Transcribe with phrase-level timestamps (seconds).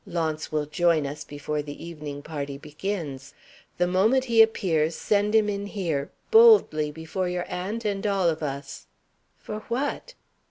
[0.07, 3.35] Launce will join us before the evening party begins.
[3.77, 8.41] The moment he appears, send him in here boldly before your aunt and all of
[8.41, 8.87] us."
[9.37, 10.15] "For what?"